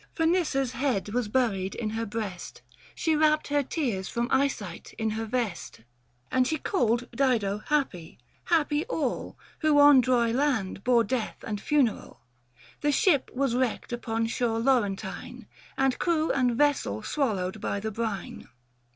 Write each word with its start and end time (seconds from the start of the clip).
Phcenissa's 0.15 0.71
head 0.71 1.09
was 1.09 1.27
buried 1.27 1.75
in 1.75 1.91
her 1.91 2.07
breast, 2.07 2.63
She 2.95 3.15
wrapped 3.15 3.49
her 3.49 3.61
tears 3.61 4.09
from 4.09 4.29
eyesight 4.31 4.93
in 4.97 5.11
her 5.11 5.25
vest, 5.25 5.81
640 6.31 6.37
And 6.37 6.47
she 6.47 6.57
called 6.57 7.09
Dido 7.15 7.59
happy— 7.67 8.17
happy 8.45 8.83
all, 8.87 9.37
Who 9.59 9.77
on 9.77 10.01
dry 10.01 10.31
land 10.31 10.83
bore 10.83 11.03
death 11.03 11.43
and 11.45 11.61
funeral. 11.61 12.21
The 12.79 12.91
ship 12.91 13.29
was 13.35 13.53
wrecked 13.55 13.93
upon 13.93 14.25
shore 14.25 14.57
Laurentine 14.57 15.45
And 15.77 15.99
crew 15.99 16.31
and 16.31 16.55
vessel 16.55 17.03
swallowed 17.03 17.61
by 17.61 17.79
the 17.79 17.91
brine. 17.91 18.49